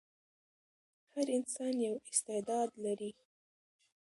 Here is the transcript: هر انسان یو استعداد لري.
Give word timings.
هر 1.13 1.27
انسان 1.37 1.73
یو 1.87 1.95
استعداد 2.11 2.69
لري. 2.83 3.11